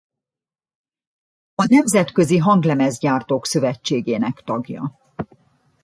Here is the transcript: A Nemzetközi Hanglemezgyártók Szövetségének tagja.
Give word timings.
A 1.55 1.65
Nemzetközi 1.69 2.37
Hanglemezgyártók 2.37 3.45
Szövetségének 3.45 4.41
tagja. 4.45 4.99